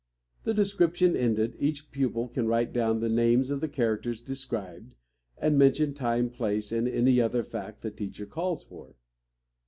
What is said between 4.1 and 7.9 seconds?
described, and mention time, place, and any other fact